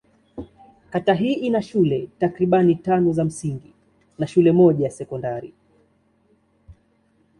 Kata 0.89 1.13
hii 1.13 1.33
ina 1.33 1.61
shule 1.61 2.07
takriban 2.19 2.75
tano 2.77 3.13
za 3.13 3.23
msingi 3.25 3.73
na 4.19 4.27
shule 4.27 4.51
moja 4.51 4.85
ya 4.85 4.91
sekondari. 4.91 5.53